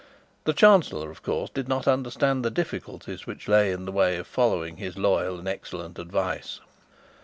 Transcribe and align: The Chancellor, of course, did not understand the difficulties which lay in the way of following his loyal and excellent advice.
The 0.45 0.53
Chancellor, 0.53 1.11
of 1.11 1.21
course, 1.21 1.51
did 1.51 1.67
not 1.67 1.87
understand 1.87 2.43
the 2.43 2.49
difficulties 2.49 3.27
which 3.27 3.47
lay 3.47 3.71
in 3.71 3.85
the 3.85 3.91
way 3.91 4.17
of 4.17 4.25
following 4.25 4.77
his 4.77 4.97
loyal 4.97 5.37
and 5.37 5.47
excellent 5.47 5.99
advice. 5.99 6.59